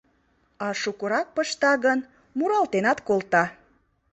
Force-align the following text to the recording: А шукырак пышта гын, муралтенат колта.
А 0.65 0.67
шукырак 0.81 1.27
пышта 1.35 1.71
гын, 1.85 1.99
муралтенат 2.37 2.97
колта. 3.07 3.43